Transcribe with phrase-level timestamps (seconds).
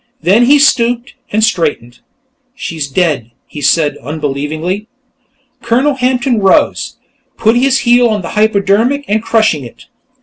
[0.23, 1.99] Then he stooped, and straightened.
[2.55, 4.87] "She's dead!" he said, unbelievingly.
[5.61, 6.95] Colonel Hampton rose,
[7.37, 9.85] putting his heel on the hypodermic and crushing it.